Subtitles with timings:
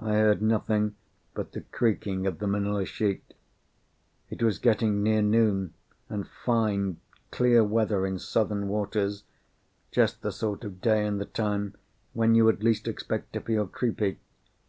[0.00, 0.96] I heard nothing
[1.32, 3.32] but the creaking of the manilla sheet.
[4.28, 5.72] It was getting near noon,
[6.08, 6.96] and fine,
[7.30, 9.22] clear weather in southern waters,
[9.92, 11.76] just the sort of day and the time
[12.12, 14.18] when you would least expect to feel creepy.